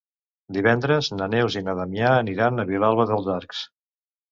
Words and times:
Divendres 0.55 1.09
na 1.17 1.27
Neus 1.35 1.59
i 1.61 1.63
na 1.67 1.77
Damià 1.81 2.15
aniran 2.23 2.59
a 2.59 2.67
Vilalba 2.73 3.09
dels 3.13 3.31
Arcs. 3.39 3.65